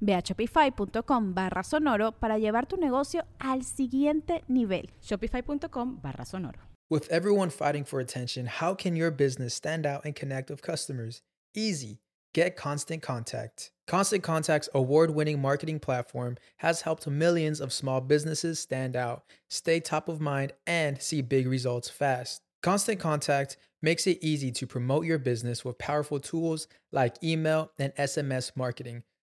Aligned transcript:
Ve 0.00 0.14
a 0.14 0.22
shopify.com 0.22 1.34
barra 1.34 1.62
sonoro 1.62 2.12
para 2.12 2.38
llevar 2.38 2.66
tu 2.66 2.76
negocio 2.76 3.24
al 3.38 3.62
siguiente 3.64 4.42
nivel. 4.48 4.90
Shopify.com 5.02 6.00
barra 6.00 6.24
sonoro. 6.24 6.58
With 6.90 7.08
everyone 7.10 7.50
fighting 7.50 7.84
for 7.84 8.00
attention, 8.00 8.46
how 8.46 8.74
can 8.74 8.96
your 8.96 9.10
business 9.10 9.52
stand 9.52 9.84
out 9.84 10.06
and 10.06 10.14
connect 10.14 10.48
with 10.48 10.62
customers? 10.62 11.20
Easy. 11.54 12.00
Get 12.34 12.56
Constant 12.56 13.02
Contact. 13.02 13.72
Constant 13.86 14.22
Contact's 14.22 14.68
award 14.74 15.10
winning 15.10 15.40
marketing 15.40 15.80
platform 15.80 16.36
has 16.58 16.82
helped 16.82 17.06
millions 17.06 17.60
of 17.60 17.72
small 17.72 18.00
businesses 18.00 18.58
stand 18.58 18.96
out, 18.96 19.24
stay 19.48 19.80
top 19.80 20.08
of 20.08 20.20
mind, 20.20 20.52
and 20.66 21.00
see 21.00 21.20
big 21.20 21.46
results 21.46 21.88
fast. 21.88 22.42
Constant 22.62 23.00
Contact 23.00 23.56
makes 23.82 24.06
it 24.06 24.18
easy 24.22 24.50
to 24.52 24.66
promote 24.66 25.04
your 25.04 25.18
business 25.18 25.64
with 25.64 25.78
powerful 25.78 26.20
tools 26.20 26.68
like 26.92 27.22
email 27.22 27.70
and 27.78 27.94
SMS 27.96 28.52
marketing 28.56 29.02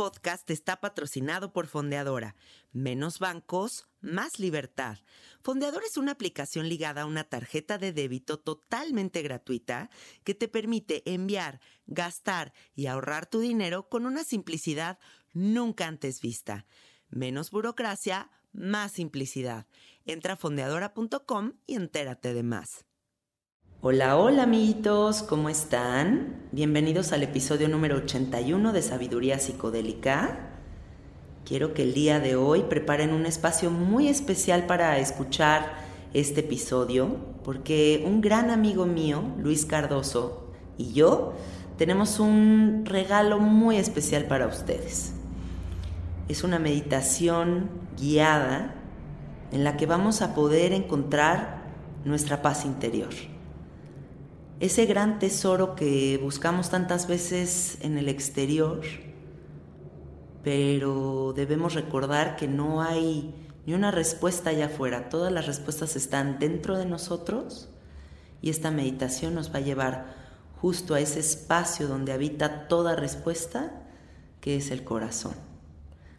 Podcast 0.00 0.48
está 0.48 0.80
patrocinado 0.80 1.52
por 1.52 1.66
Fondeadora. 1.66 2.34
Menos 2.72 3.18
bancos, 3.18 3.86
más 4.00 4.38
libertad. 4.38 4.96
Fondeadora 5.42 5.84
es 5.84 5.98
una 5.98 6.12
aplicación 6.12 6.70
ligada 6.70 7.02
a 7.02 7.04
una 7.04 7.24
tarjeta 7.24 7.76
de 7.76 7.92
débito 7.92 8.40
totalmente 8.40 9.20
gratuita 9.20 9.90
que 10.24 10.34
te 10.34 10.48
permite 10.48 11.02
enviar, 11.04 11.60
gastar 11.86 12.54
y 12.74 12.86
ahorrar 12.86 13.26
tu 13.26 13.40
dinero 13.40 13.90
con 13.90 14.06
una 14.06 14.24
simplicidad 14.24 14.98
nunca 15.34 15.86
antes 15.86 16.22
vista. 16.22 16.64
Menos 17.10 17.50
burocracia, 17.50 18.30
más 18.52 18.92
simplicidad. 18.92 19.66
Entra 20.06 20.32
a 20.32 20.36
fondeadora.com 20.36 21.58
y 21.66 21.74
entérate 21.74 22.32
de 22.32 22.42
más. 22.42 22.86
Hola, 23.82 24.18
hola 24.18 24.42
amiguitos, 24.42 25.22
¿cómo 25.22 25.48
están? 25.48 26.34
Bienvenidos 26.52 27.12
al 27.12 27.22
episodio 27.22 27.66
número 27.66 27.96
81 27.96 28.74
de 28.74 28.82
Sabiduría 28.82 29.38
Psicodélica. 29.38 30.50
Quiero 31.46 31.72
que 31.72 31.84
el 31.84 31.94
día 31.94 32.20
de 32.20 32.36
hoy 32.36 32.64
preparen 32.68 33.14
un 33.14 33.24
espacio 33.24 33.70
muy 33.70 34.08
especial 34.08 34.66
para 34.66 34.98
escuchar 34.98 35.72
este 36.12 36.40
episodio, 36.40 37.16
porque 37.42 38.04
un 38.06 38.20
gran 38.20 38.50
amigo 38.50 38.84
mío, 38.84 39.22
Luis 39.38 39.64
Cardoso, 39.64 40.52
y 40.76 40.92
yo 40.92 41.32
tenemos 41.78 42.20
un 42.20 42.82
regalo 42.84 43.38
muy 43.38 43.76
especial 43.76 44.26
para 44.26 44.46
ustedes. 44.46 45.14
Es 46.28 46.44
una 46.44 46.58
meditación 46.58 47.70
guiada 47.98 48.74
en 49.52 49.64
la 49.64 49.78
que 49.78 49.86
vamos 49.86 50.20
a 50.20 50.34
poder 50.34 50.74
encontrar 50.74 51.62
nuestra 52.04 52.42
paz 52.42 52.66
interior 52.66 53.08
ese 54.60 54.84
gran 54.84 55.18
tesoro 55.18 55.74
que 55.74 56.18
buscamos 56.22 56.68
tantas 56.68 57.08
veces 57.08 57.78
en 57.80 57.96
el 57.96 58.10
exterior, 58.10 58.82
pero 60.44 61.32
debemos 61.34 61.72
recordar 61.72 62.36
que 62.36 62.46
no 62.46 62.82
hay 62.82 63.34
ni 63.64 63.72
una 63.72 63.90
respuesta 63.90 64.50
allá 64.50 64.66
afuera, 64.66 65.08
todas 65.08 65.32
las 65.32 65.46
respuestas 65.46 65.96
están 65.96 66.38
dentro 66.38 66.76
de 66.76 66.84
nosotros 66.84 67.70
y 68.42 68.50
esta 68.50 68.70
meditación 68.70 69.34
nos 69.34 69.52
va 69.52 69.58
a 69.58 69.62
llevar 69.62 70.14
justo 70.60 70.94
a 70.94 71.00
ese 71.00 71.20
espacio 71.20 71.88
donde 71.88 72.12
habita 72.12 72.68
toda 72.68 72.96
respuesta, 72.96 73.82
que 74.42 74.56
es 74.56 74.70
el 74.70 74.84
corazón. 74.84 75.34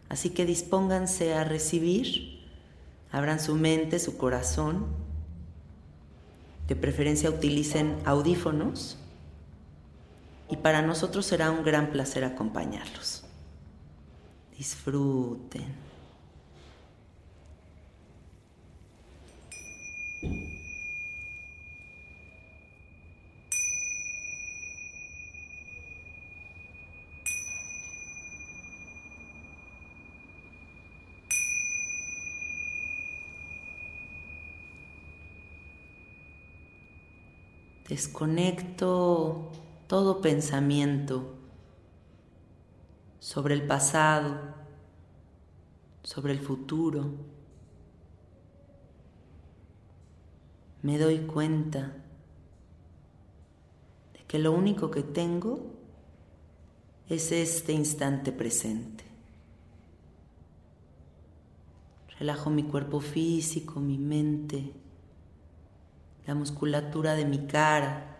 Así 0.08 0.30
que 0.30 0.46
dispónganse 0.46 1.34
a 1.34 1.44
recibir, 1.44 2.40
abran 3.12 3.38
su 3.38 3.54
mente, 3.54 4.00
su 4.00 4.16
corazón 4.16 4.86
de 6.68 6.76
preferencia 6.76 7.30
utilicen 7.30 7.96
audífonos 8.04 8.98
y 10.48 10.56
para 10.56 10.82
nosotros 10.82 11.26
será 11.26 11.50
un 11.50 11.64
gran 11.64 11.90
placer 11.90 12.24
acompañarlos. 12.24 13.24
Disfruten. 14.56 15.92
Desconecto 37.92 39.50
todo 39.86 40.22
pensamiento 40.22 41.34
sobre 43.18 43.52
el 43.52 43.66
pasado, 43.66 44.54
sobre 46.02 46.32
el 46.32 46.40
futuro. 46.40 47.10
me 50.80 50.96
doy 50.96 51.18
cuenta 51.26 51.94
de 54.14 54.24
que 54.26 54.38
lo 54.38 54.52
único 54.52 54.90
que 54.90 55.02
tengo 55.02 55.60
es 57.10 57.30
este 57.30 57.74
instante 57.74 58.32
presente. 58.32 59.04
Relajo 62.18 62.48
mi 62.48 62.62
cuerpo 62.62 63.00
físico, 63.00 63.80
mi 63.80 63.98
mente, 63.98 64.72
la 66.26 66.34
musculatura 66.34 67.14
de 67.14 67.24
mi 67.24 67.46
cara. 67.46 68.16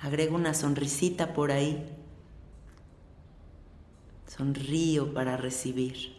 Agrego 0.00 0.36
una 0.36 0.54
sonrisita 0.54 1.34
por 1.34 1.50
ahí. 1.50 1.84
Sonrío 4.26 5.12
para 5.12 5.36
recibir. 5.36 6.16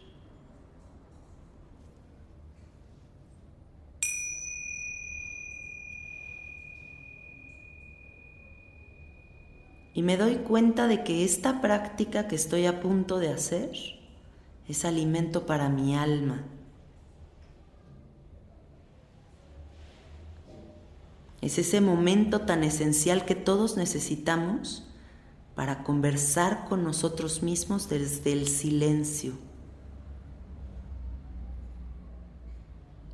Y 9.94 10.02
me 10.02 10.16
doy 10.16 10.36
cuenta 10.36 10.86
de 10.86 11.02
que 11.02 11.24
esta 11.24 11.60
práctica 11.60 12.28
que 12.28 12.36
estoy 12.36 12.66
a 12.66 12.80
punto 12.80 13.18
de 13.18 13.30
hacer 13.30 13.72
es 14.68 14.84
alimento 14.84 15.46
para 15.46 15.68
mi 15.68 15.96
alma. 15.96 16.44
Es 21.40 21.58
ese 21.58 21.80
momento 21.80 22.42
tan 22.42 22.64
esencial 22.64 23.24
que 23.24 23.34
todos 23.34 23.76
necesitamos 23.76 24.86
para 25.54 25.82
conversar 25.82 26.66
con 26.68 26.84
nosotros 26.84 27.42
mismos 27.42 27.88
desde 27.88 28.32
el 28.32 28.46
silencio, 28.48 29.32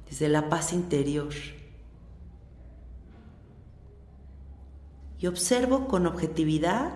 desde 0.08 0.28
la 0.28 0.48
paz 0.48 0.72
interior. 0.72 1.32
y 5.18 5.26
observo 5.26 5.88
con 5.88 6.06
objetividad 6.06 6.92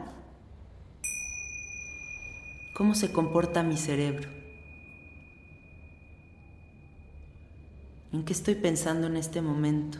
cómo 2.74 2.94
se 2.94 3.12
comporta 3.12 3.62
mi 3.62 3.76
cerebro. 3.76 4.28
¿En 8.12 8.24
qué 8.24 8.32
estoy 8.32 8.56
pensando 8.56 9.06
en 9.06 9.16
este 9.16 9.40
momento? 9.40 9.98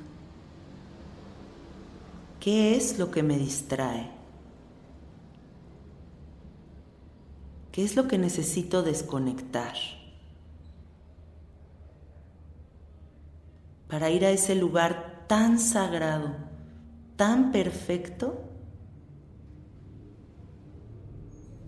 ¿Qué 2.41 2.77
es 2.77 2.99
lo 2.99 3.11
que 3.11 3.23
me 3.23 3.39
distrae? 3.39 4.11
¿Qué 7.71 7.85
es 7.85 7.95
lo 7.95 8.09
que 8.09 8.19
necesito 8.19 8.83
desconectar? 8.83 9.75
Para 13.89 14.11
ir 14.11 14.25
a 14.25 14.31
ese 14.31 14.55
lugar 14.55 15.25
tan 15.29 15.59
sagrado 15.59 16.51
tan 17.21 17.53
perfecto 17.53 18.41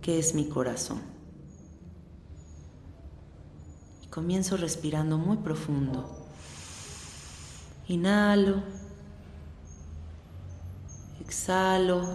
que 0.00 0.18
es 0.18 0.34
mi 0.34 0.46
corazón. 0.46 1.02
Comienzo 4.08 4.56
respirando 4.56 5.18
muy 5.18 5.36
profundo. 5.36 6.08
Inhalo. 7.86 8.62
Exhalo. 11.32 12.06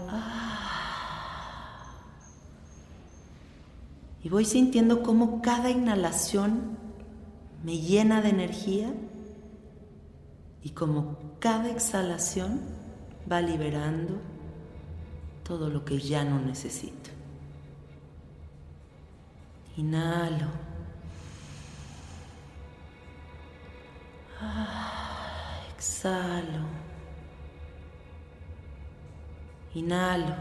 Y 4.24 4.30
voy 4.30 4.46
sintiendo 4.46 5.02
cómo 5.02 5.42
cada 5.42 5.72
inhalación 5.72 6.78
me 7.64 7.80
llena 7.80 8.22
de 8.22 8.30
energía 8.30 8.94
y 10.62 10.70
como 10.70 11.18
cada 11.40 11.72
exhalación 11.72 12.62
va 13.30 13.42
liberando 13.42 14.22
todo 15.44 15.72
lo 15.72 15.84
que 15.84 15.98
ya 15.98 16.24
no 16.24 16.40
necesito. 16.40 17.10
Inhalo. 19.78 20.46
Ah, 24.40 25.64
exhalo. 25.76 26.97
Inhalo. 29.78 30.36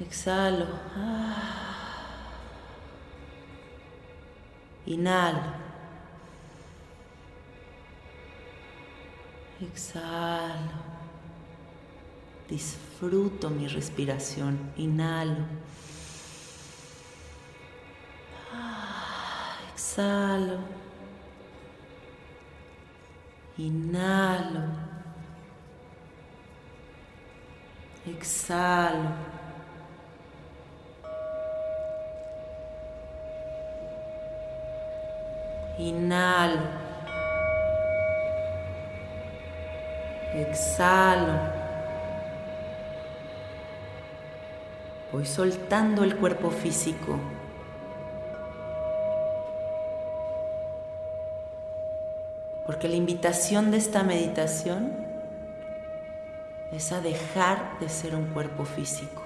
Exhalo. 0.00 0.66
Ah. 0.96 2.18
Inhalo. 4.86 5.52
Exhalo. 9.60 10.78
Disfruto 12.48 13.48
mi 13.48 13.68
respiración. 13.68 14.72
Inhalo. 14.78 15.46
Exhalo. 19.72 20.58
Inhalo. 23.58 24.87
Exhalo. 28.14 29.10
Inhalo. 35.78 36.62
Exhalo. 40.34 41.34
Voy 45.12 45.26
soltando 45.26 46.02
el 46.02 46.16
cuerpo 46.16 46.50
físico. 46.50 47.18
Porque 52.66 52.88
la 52.88 52.96
invitación 52.96 53.70
de 53.70 53.78
esta 53.78 54.02
meditación 54.02 55.07
es 56.72 56.92
a 56.92 57.00
dejar 57.00 57.78
de 57.80 57.88
ser 57.88 58.14
un 58.14 58.26
cuerpo 58.26 58.64
físico. 58.64 59.22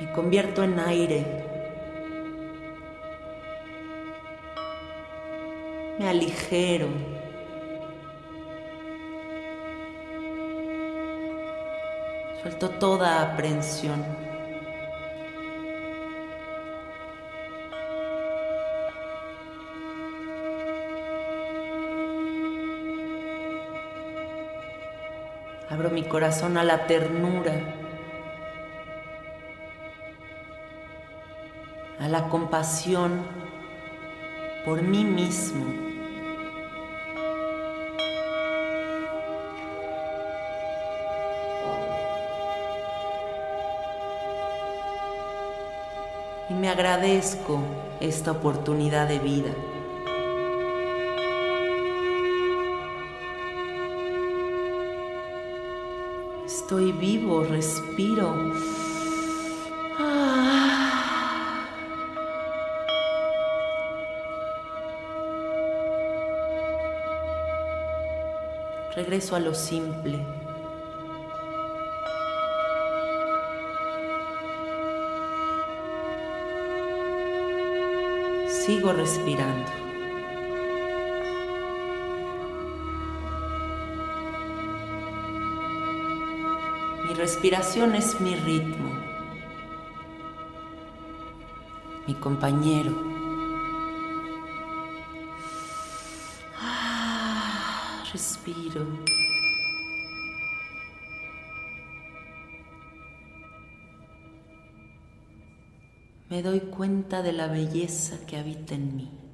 Me 0.00 0.12
convierto 0.12 0.62
en 0.62 0.78
aire 0.78 1.48
me 5.98 6.08
aligero. 6.08 6.88
Suelto 12.40 12.70
toda 12.70 13.22
aprensión. 13.22 14.27
Abro 25.78 25.90
mi 25.90 26.02
corazón 26.02 26.58
a 26.58 26.64
la 26.64 26.88
ternura, 26.88 27.52
a 32.00 32.08
la 32.08 32.28
compasión 32.28 33.22
por 34.64 34.82
mí 34.82 35.04
mismo. 35.04 35.64
y 46.50 46.54
me 46.54 46.70
agradezco 46.70 47.60
esta 48.00 48.32
oportunidad 48.32 49.06
de 49.06 49.20
vida. 49.20 49.50
Estoy 56.68 56.92
vivo, 56.92 57.44
respiro. 57.44 58.52
Regreso 68.94 69.34
a 69.34 69.40
lo 69.40 69.54
simple. 69.54 70.22
Sigo 78.46 78.92
respirando. 78.92 79.87
respiración 87.18 87.96
es 87.96 88.20
mi 88.20 88.36
ritmo, 88.36 88.92
mi 92.06 92.14
compañero. 92.14 92.92
Ah, 96.60 98.04
respiro. 98.12 98.86
Me 106.30 106.40
doy 106.42 106.60
cuenta 106.60 107.22
de 107.22 107.32
la 107.32 107.48
belleza 107.48 108.24
que 108.28 108.36
habita 108.36 108.76
en 108.76 108.94
mí. 108.96 109.27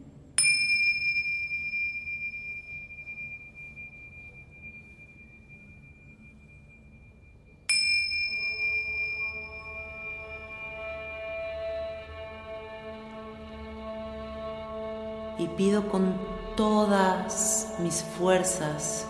Pido 15.56 15.88
con 15.88 16.18
todas 16.56 17.74
mis 17.78 18.02
fuerzas 18.02 19.06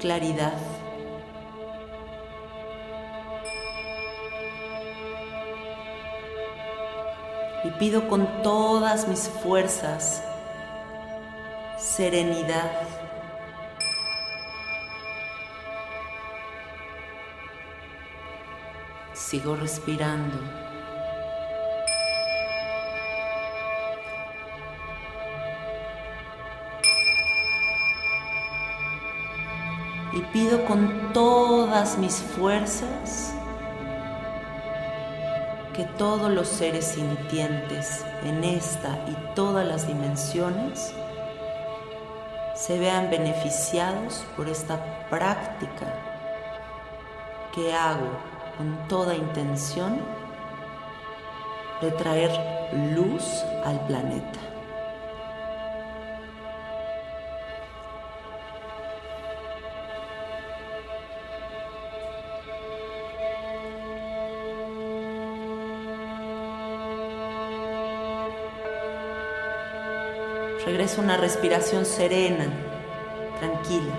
claridad. 0.00 0.58
Y 7.62 7.70
pido 7.72 8.08
con 8.08 8.42
todas 8.42 9.06
mis 9.06 9.28
fuerzas 9.28 10.22
serenidad. 11.78 12.70
Sigo 19.12 19.54
respirando. 19.56 20.59
Mis 32.00 32.16
fuerzas 32.16 33.34
que 35.74 35.84
todos 35.84 36.30
los 36.30 36.48
seres 36.48 36.86
sintientes 36.86 38.04
en 38.24 38.42
esta 38.42 39.04
y 39.06 39.34
todas 39.34 39.66
las 39.66 39.86
dimensiones 39.86 40.94
se 42.54 42.78
vean 42.78 43.10
beneficiados 43.10 44.24
por 44.36 44.48
esta 44.48 45.08
práctica 45.10 45.86
que 47.54 47.72
hago 47.74 48.10
con 48.56 48.88
toda 48.88 49.14
intención 49.14 50.00
de 51.82 51.90
traer 51.92 52.30
luz 52.94 53.24
al 53.64 53.78
planeta. 53.86 54.49
Regresa 70.70 71.00
una 71.00 71.16
respiración 71.16 71.84
serena, 71.84 72.46
tranquila. 73.40 73.92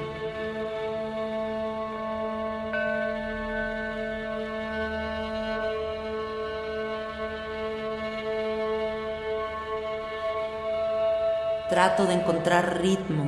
Trato 11.70 12.06
de 12.06 12.14
encontrar 12.14 12.80
ritmo 12.82 13.26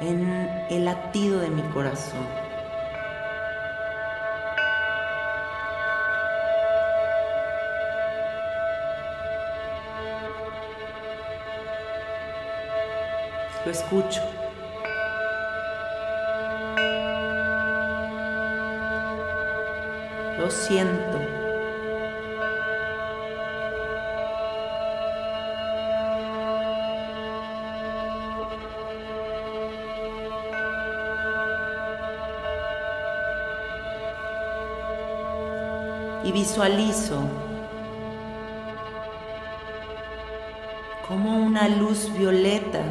en 0.00 0.66
el 0.68 0.84
latido 0.84 1.38
de 1.38 1.50
mi 1.50 1.62
corazón. 1.70 2.45
Lo 13.66 13.72
escucho. 13.72 14.22
Lo 20.38 20.48
siento. 20.48 21.20
Y 36.22 36.30
visualizo 36.30 37.20
como 41.08 41.36
una 41.38 41.66
luz 41.66 42.12
violeta 42.16 42.84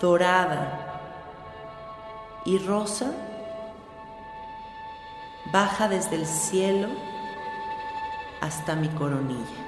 dorada 0.00 0.86
y 2.44 2.58
rosa 2.58 3.12
baja 5.52 5.88
desde 5.88 6.16
el 6.16 6.26
cielo 6.26 6.88
hasta 8.40 8.74
mi 8.76 8.88
coronilla. 8.88 9.66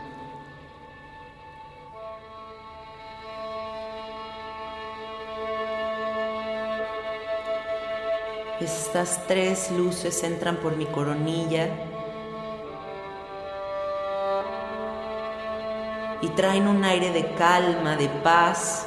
Estas 8.61 9.27
tres 9.27 9.71
luces 9.73 10.23
entran 10.23 10.57
por 10.57 10.77
mi 10.77 10.87
coronilla 10.87 11.69
y 16.21 16.29
traen 16.29 16.69
un 16.69 16.85
aire 16.85 17.11
de 17.11 17.35
calma, 17.35 17.97
de 17.97 18.09
paz 18.09 18.87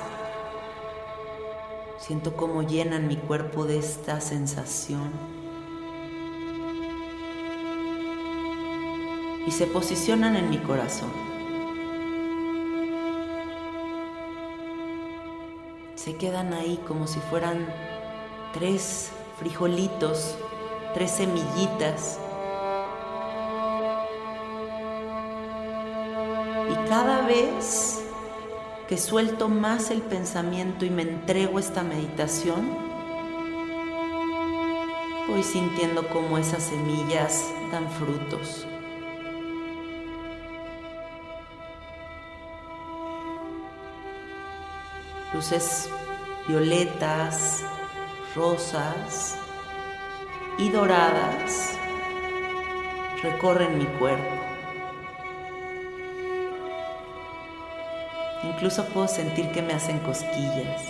Siento 2.05 2.35
cómo 2.35 2.61
llenan 2.61 3.07
mi 3.07 3.15
cuerpo 3.15 3.65
de 3.65 3.79
esta 3.79 4.21
sensación. 4.21 5.09
Y 9.47 9.49
se 9.49 9.65
posicionan 9.65 10.35
en 10.35 10.51
mi 10.51 10.59
corazón. 10.59 11.11
Se 15.95 16.15
quedan 16.15 16.53
ahí 16.53 16.79
como 16.87 17.07
si 17.07 17.19
fueran 17.21 17.65
tres 18.53 19.09
frijolitos, 19.39 20.35
tres 20.93 21.09
semillitas. 21.09 22.19
Y 26.69 26.87
cada 26.87 27.25
vez 27.25 27.94
que 28.87 28.97
suelto 28.97 29.49
más 29.49 29.89
el 29.89 30.01
pensamiento 30.01 30.85
y 30.85 30.89
me 30.89 31.01
entrego 31.01 31.57
a 31.57 31.61
esta 31.61 31.83
meditación, 31.83 32.77
voy 35.27 35.41
sintiendo 35.43 36.07
cómo 36.09 36.37
esas 36.37 36.63
semillas 36.63 37.43
dan 37.71 37.89
frutos. 37.89 38.67
Luces 45.33 45.89
violetas, 46.47 47.63
rosas 48.35 49.35
y 50.57 50.69
doradas 50.69 51.75
recorren 53.21 53.79
mi 53.79 53.85
cuerpo. 53.85 54.44
Incluso 58.55 58.85
puedo 58.85 59.09
sentir 59.09 59.51
que 59.51 59.61
me 59.61 59.73
hacen 59.73 59.99
cosquillas. 59.99 60.81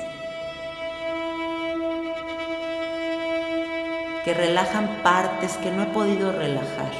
Que 4.23 4.35
relajan 4.35 4.87
partes 5.01 5.57
que 5.57 5.71
no 5.71 5.81
he 5.81 5.85
podido 5.87 6.31
relajar. 6.31 6.91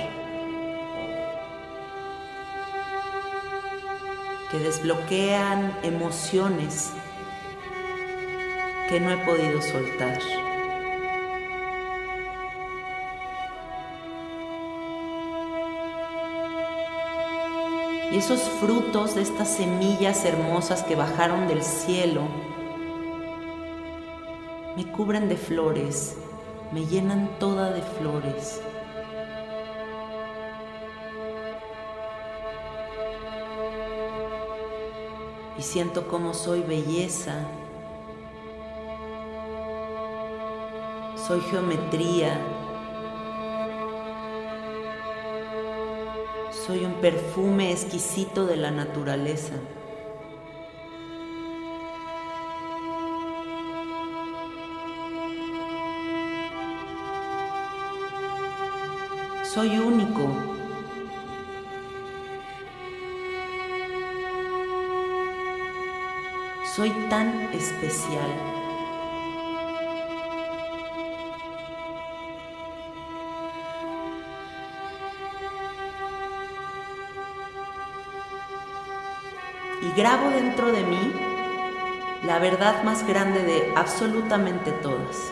Que 4.50 4.58
desbloquean 4.58 5.78
emociones 5.84 6.94
que 8.90 9.00
no 9.00 9.12
he 9.12 9.18
podido 9.18 9.62
soltar. 9.62 10.18
esos 18.18 18.42
frutos 18.62 19.16
de 19.16 19.22
estas 19.22 19.50
semillas 19.50 20.24
hermosas 20.24 20.84
que 20.84 20.96
bajaron 20.96 21.48
del 21.48 21.64
cielo 21.64 22.22
me 24.78 24.90
cubren 24.92 25.28
de 25.28 25.36
flores, 25.38 26.18
me 26.72 26.86
llenan 26.86 27.38
toda 27.40 27.72
de 27.72 27.82
flores. 27.82 28.62
Y 35.58 35.62
siento 35.62 36.08
como 36.08 36.34
soy 36.34 36.62
belleza, 36.62 37.34
soy 41.28 41.42
geometría, 41.42 42.38
soy 46.66 46.84
un 46.84 46.94
perfume 46.94 47.72
exquisito 47.72 48.48
de 48.48 48.58
la 48.58 48.72
naturaleza. 48.72 49.54
Soy 59.44 59.78
único. 59.78 60.28
Soy 66.76 66.90
tan 67.10 67.54
especial. 67.54 68.65
Grabo 79.96 80.30
dentro 80.30 80.72
de 80.74 80.84
mí 80.84 81.14
la 82.26 82.40
verdad 82.40 82.84
más 82.84 83.08
grande 83.08 83.44
de 83.44 83.72
absolutamente 83.76 84.72
todas. 84.72 85.32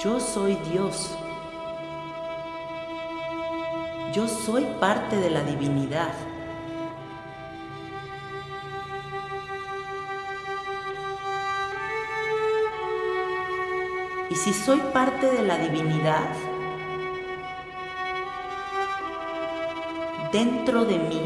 Yo 0.00 0.18
soy 0.18 0.56
Dios. 0.70 1.16
Yo 4.14 4.28
soy 4.28 4.64
parte 4.80 5.16
de 5.16 5.30
la 5.30 5.42
divinidad. 5.42 6.12
Y 14.30 14.34
si 14.36 14.54
soy 14.54 14.78
parte 14.94 15.30
de 15.30 15.42
la 15.42 15.58
divinidad, 15.58 16.51
dentro 20.32 20.84
de 20.84 20.98
mí 20.98 21.22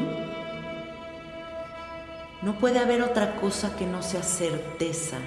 no 2.42 2.58
puede 2.58 2.78
haber 2.78 3.02
otra 3.02 3.36
cosa 3.36 3.76
que 3.76 3.86
no 3.86 4.02
sea 4.02 4.22
certeza. 4.22 5.18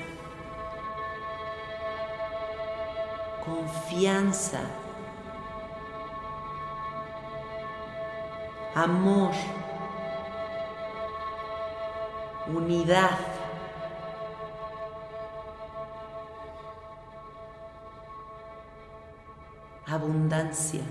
confianza, 3.49 4.61
amor, 8.75 9.31
unidad. 12.47 13.17
abundancia. 19.91 20.83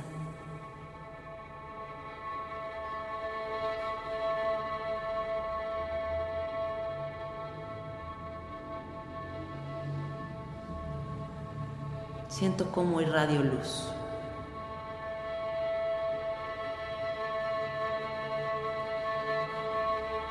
Siento 12.38 12.71
como 12.71 13.00
irradio 13.00 13.42
luz. 13.42 13.88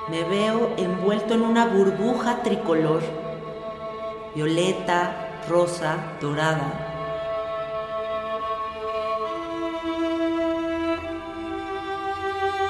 Me 0.08 0.24
veo 0.24 0.74
envuelto 0.78 1.34
en 1.34 1.42
una 1.42 1.66
burbuja 1.66 2.44
tricolor, 2.44 3.02
violeta, 4.34 5.42
rosa, 5.50 5.98
dorada. 6.22 6.72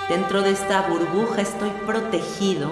Dentro 0.10 0.42
de 0.42 0.50
esta 0.50 0.82
burbuja 0.90 1.42
estoy 1.44 1.70
protegido 1.86 2.72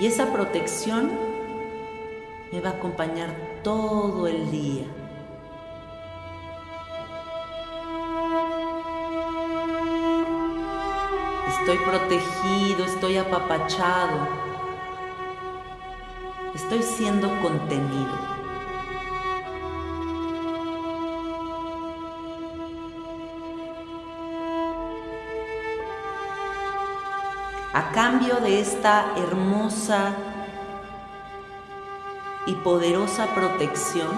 Y 0.00 0.06
esa 0.06 0.32
protección 0.32 1.10
me 2.50 2.60
va 2.62 2.70
a 2.70 2.72
acompañar 2.72 3.36
todo 3.62 4.26
el 4.26 4.50
día. 4.50 4.86
Estoy 11.48 11.76
protegido, 11.84 12.84
estoy 12.86 13.18
apapachado, 13.18 14.26
estoy 16.54 16.82
siendo 16.82 17.28
contenido. 17.42 18.29
A 27.80 27.92
cambio 27.92 28.40
de 28.40 28.60
esta 28.60 29.14
hermosa 29.16 30.12
y 32.44 32.52
poderosa 32.56 33.34
protección, 33.34 34.10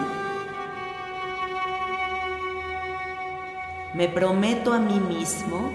me 3.94 4.08
prometo 4.08 4.72
a 4.72 4.80
mí 4.80 4.98
mismo 4.98 5.70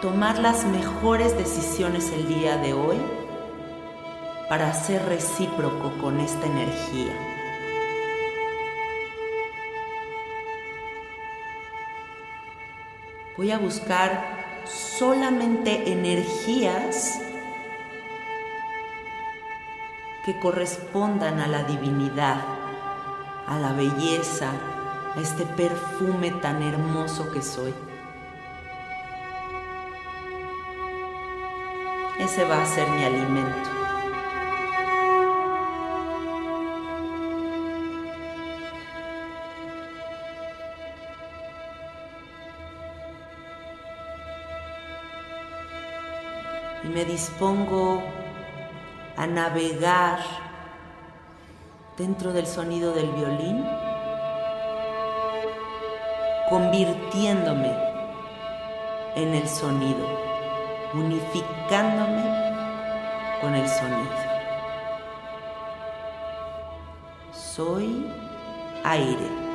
tomar 0.00 0.38
las 0.38 0.64
mejores 0.64 1.36
decisiones 1.36 2.10
el 2.12 2.26
día 2.26 2.56
de 2.56 2.72
hoy 2.72 2.96
para 4.48 4.72
ser 4.72 5.04
recíproco 5.04 5.92
con 6.00 6.18
esta 6.18 6.46
energía. 6.46 7.12
Voy 13.36 13.50
a 13.50 13.58
buscar 13.58 14.35
solamente 14.66 15.92
energías 15.92 17.20
que 20.24 20.38
correspondan 20.38 21.40
a 21.40 21.46
la 21.46 21.62
divinidad, 21.64 22.40
a 23.46 23.58
la 23.58 23.72
belleza, 23.72 24.50
a 25.14 25.20
este 25.20 25.46
perfume 25.46 26.32
tan 26.32 26.62
hermoso 26.62 27.30
que 27.32 27.42
soy. 27.42 27.72
Ese 32.18 32.44
va 32.44 32.62
a 32.62 32.66
ser 32.66 32.88
mi 32.90 33.04
alimento. 33.04 33.75
Me 46.96 47.04
dispongo 47.04 48.02
a 49.18 49.26
navegar 49.26 50.18
dentro 51.98 52.32
del 52.32 52.46
sonido 52.46 52.94
del 52.94 53.10
violín, 53.10 53.66
convirtiéndome 56.48 57.70
en 59.14 59.34
el 59.34 59.46
sonido, 59.46 60.08
unificándome 60.94 62.24
con 63.42 63.54
el 63.54 63.68
sonido. 63.68 64.16
Soy 67.34 68.10
aire. 68.84 69.45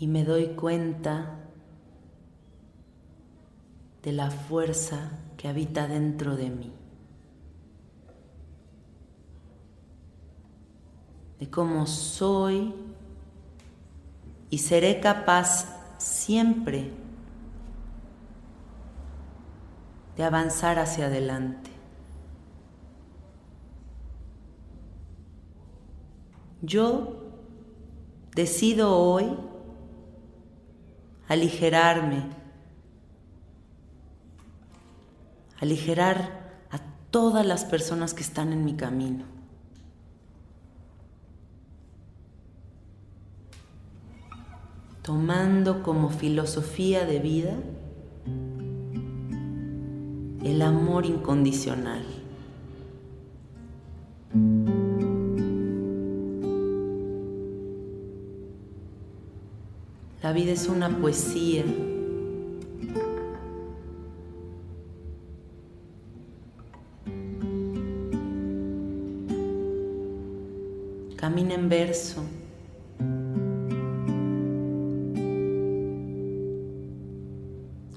Y 0.00 0.06
me 0.06 0.24
doy 0.24 0.48
cuenta 0.54 1.40
de 4.02 4.12
la 4.12 4.30
fuerza 4.30 5.10
que 5.36 5.48
habita 5.48 5.88
dentro 5.88 6.36
de 6.36 6.50
mí, 6.50 6.72
de 11.40 11.50
cómo 11.50 11.86
soy 11.86 12.72
y 14.50 14.58
seré 14.58 15.00
capaz 15.00 15.66
siempre 15.98 16.92
de 20.16 20.22
avanzar 20.22 20.78
hacia 20.78 21.06
adelante. 21.06 21.70
Yo 26.62 27.24
decido 28.34 28.96
hoy 28.96 29.47
aligerarme, 31.28 32.24
aligerar 35.60 36.62
a 36.70 36.78
todas 37.10 37.46
las 37.46 37.64
personas 37.64 38.14
que 38.14 38.22
están 38.22 38.52
en 38.52 38.64
mi 38.64 38.74
camino. 38.74 39.24
Tomando 45.02 45.82
como 45.82 46.10
filosofía 46.10 47.06
de 47.06 47.18
vida 47.18 47.54
el 50.44 50.62
amor 50.62 51.06
incondicional. 51.06 52.04
La 60.28 60.34
vida 60.34 60.52
es 60.52 60.68
una 60.68 60.90
poesía. 60.90 61.64
Camina 71.16 71.54
en 71.54 71.70
verso. 71.70 72.22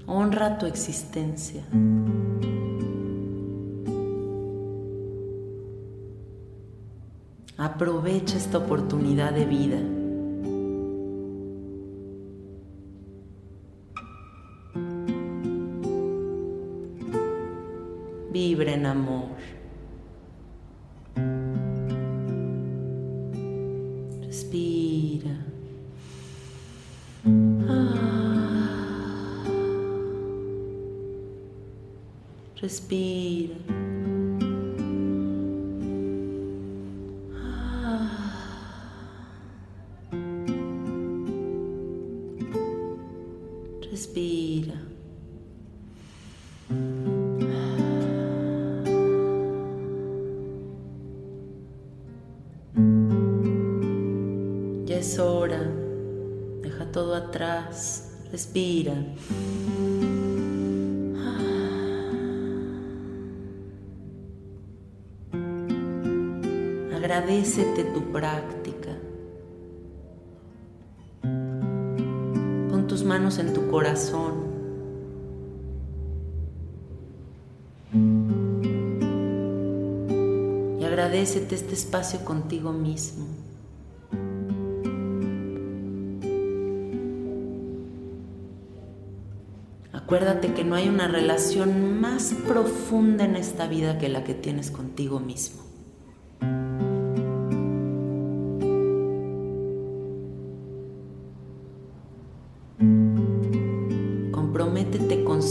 Honra 0.08 0.58
tu 0.58 0.68
existencia. 0.68 1.66
Aprovecha 7.58 8.38
esta 8.38 8.60
oportunidad 8.60 9.34
de 9.34 9.46
vida. 9.46 10.01
Agradecete 67.22 67.84
tu 67.84 68.12
práctica. 68.12 68.98
Pon 71.22 72.88
tus 72.88 73.04
manos 73.04 73.38
en 73.38 73.54
tu 73.54 73.70
corazón. 73.70 74.34
Y 80.80 80.84
agradecete 80.84 81.54
este 81.54 81.76
espacio 81.76 82.26
contigo 82.26 82.74
mismo. 82.74 83.28
Acuérdate 89.94 90.56
que 90.56 90.64
no 90.64 90.74
hay 90.74 90.90
una 90.90 91.08
relación 91.08 92.02
más 92.02 92.34
profunda 92.48 93.26
en 93.26 93.36
esta 93.36 93.68
vida 93.68 94.00
que 94.00 94.10
la 94.10 94.24
que 94.24 94.34
tienes 94.34 94.72
contigo 94.72 95.20
mismo. 95.20 95.71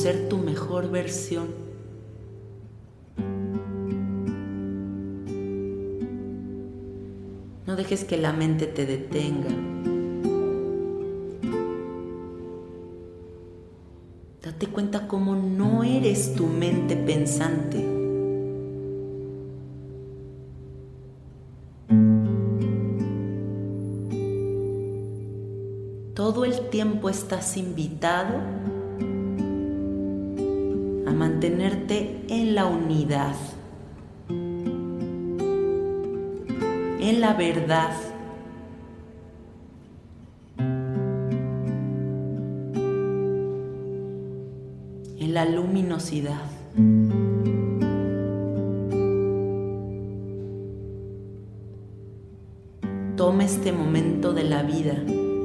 Ser 0.01 0.31
tu 0.31 0.39
mejor 0.39 0.91
versión. 0.91 1.49
No 7.67 7.77
dejes 7.77 8.05
que 8.05 8.17
la 8.17 8.33
mente 8.33 8.67
te 8.67 8.87
detenga. 8.87 9.51
Date 14.43 14.69
cuenta 14.69 15.07
cómo 15.07 15.37
no 15.37 15.85
eres 15.85 16.35
tu 16.35 16.47
mente 16.47 16.97
pensante. 16.97 17.87
Todo 26.15 26.47
el 26.47 26.71
tiempo 26.71 27.11
estás 27.11 27.59
invitado 27.59 28.61
mantenerte 31.31 32.25
en 32.29 32.57
la 32.57 32.67
unidad, 32.67 33.37
en 36.99 37.21
la 37.21 37.35
verdad. 37.35 37.93
en 45.19 45.35
la 45.35 45.45
luminosidad. 45.45 46.43
Toma 53.17 53.45
este 53.45 53.71
momento 53.71 54.33
de 54.33 54.45
la 54.45 54.63
vida 54.63 54.95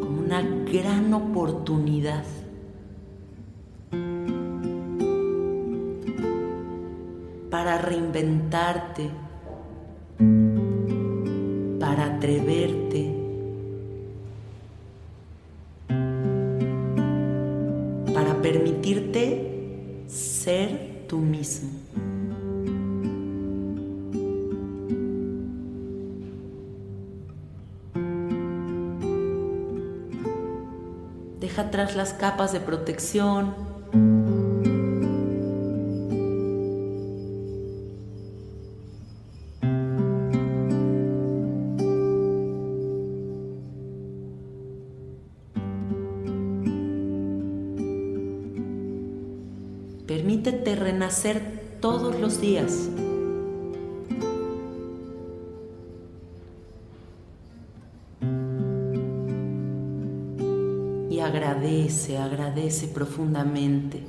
como 0.02 0.22
una 0.22 0.42
gran 0.42 1.14
oportunidad 1.14 2.24
reinventarte, 7.86 9.10
para 11.80 12.06
atreverte, 12.16 13.16
para 18.14 18.42
permitirte 18.42 20.04
ser 20.08 21.06
tú 21.08 21.20
mismo. 21.20 21.70
Deja 31.40 31.62
atrás 31.64 31.96
las 31.96 32.14
capas 32.14 32.52
de 32.54 32.60
protección. 32.60 33.65
Todos 51.82 52.20
los 52.20 52.40
días. 52.40 52.90
Agradece, 61.26 62.18
agradece 62.18 62.88
profundamente. 62.88 64.04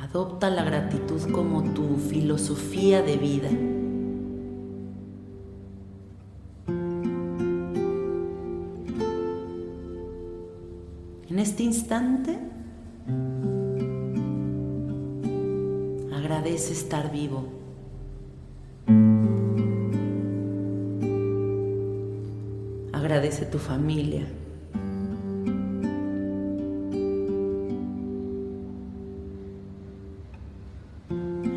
Adopta 0.00 0.48
la 0.48 0.64
gratitud 0.64 1.20
como 1.30 1.62
tu 1.74 1.98
filosofía 1.98 3.02
de 3.02 3.16
vida. 3.18 3.50
Familia. 23.66 24.24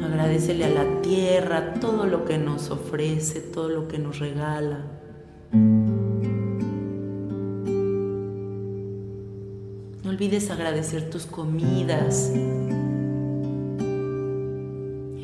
Agradecele 0.03 0.65
a 0.65 0.69
la 0.69 1.01
tierra 1.01 1.75
todo 1.75 2.07
lo 2.07 2.25
que 2.25 2.39
nos 2.39 2.71
ofrece, 2.71 3.41
todo 3.41 3.69
lo 3.69 3.87
que 3.87 3.99
nos 3.99 4.17
regala. 4.19 4.85
No 10.03 10.09
olvides 10.09 10.49
agradecer 10.49 11.09
tus 11.11 11.27
comidas, 11.27 12.31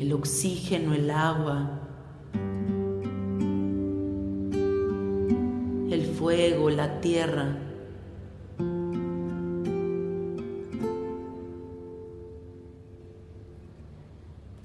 el 0.00 0.12
oxígeno, 0.12 0.94
el 0.94 1.10
agua, 1.10 1.85
fuego, 6.26 6.70
la 6.70 7.00
tierra. 7.00 7.56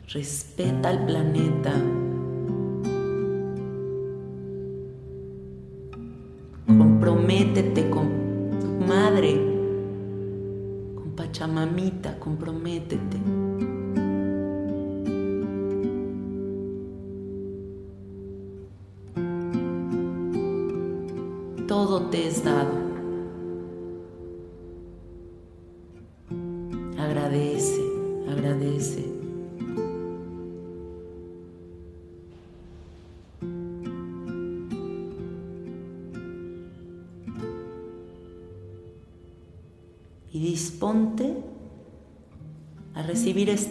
Respeta 0.07 0.89
al 0.89 1.05
planeta. 1.05 2.00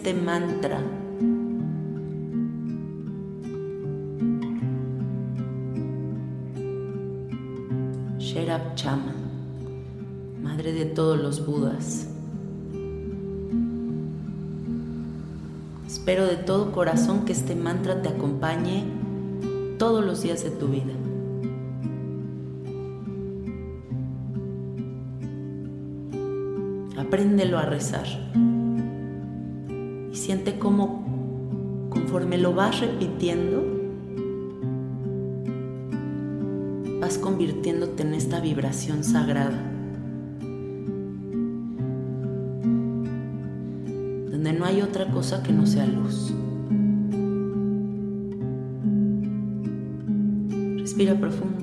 Este 0.01 0.15
mantra. 0.15 0.81
Sherab 8.17 8.73
Chama, 8.73 9.13
madre 10.41 10.73
de 10.73 10.85
todos 10.85 11.21
los 11.21 11.45
Budas. 11.45 12.07
Espero 15.85 16.25
de 16.25 16.37
todo 16.37 16.71
corazón 16.71 17.23
que 17.25 17.33
este 17.33 17.55
mantra 17.55 18.01
te 18.01 18.09
acompañe 18.09 18.85
todos 19.77 20.03
los 20.03 20.23
días 20.23 20.43
de 20.43 20.49
tu 20.49 20.67
vida. 20.67 20.93
Apréndelo 26.97 27.59
a 27.59 27.67
rezar. 27.67 28.07
Siente 30.31 30.57
cómo, 30.57 31.89
conforme 31.89 32.37
lo 32.37 32.53
vas 32.53 32.79
repitiendo, 32.79 33.61
vas 37.01 37.17
convirtiéndote 37.17 38.03
en 38.03 38.13
esta 38.13 38.39
vibración 38.39 39.03
sagrada. 39.03 39.61
Donde 44.31 44.53
no 44.57 44.63
hay 44.63 44.81
otra 44.81 45.11
cosa 45.11 45.43
que 45.43 45.51
no 45.51 45.65
sea 45.65 45.85
luz. 45.85 46.33
Respira 50.79 51.19
profundo. 51.19 51.60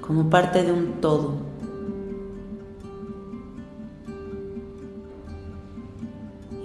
Como 0.00 0.28
parte 0.28 0.62
de 0.62 0.72
un 0.72 1.00
todo. 1.00 1.32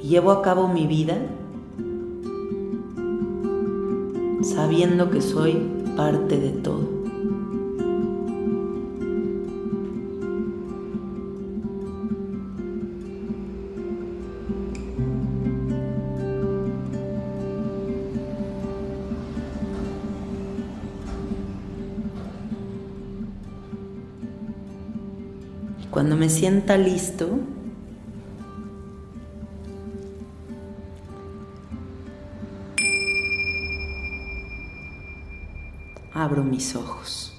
Llevo 0.01 0.32
a 0.32 0.41
cabo 0.41 0.67
mi 0.67 0.88
vida 0.88 1.17
sabiendo 4.41 5.09
que 5.09 5.21
soy 5.21 5.57
parte 5.95 6.39
de 6.39 6.49
todo. 6.49 6.88
Sienta 26.39 26.77
listo, 26.77 27.37
abro 36.13 36.45
mis 36.45 36.77
ojos. 36.77 37.38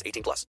18 0.05 0.23
plus. 0.23 0.45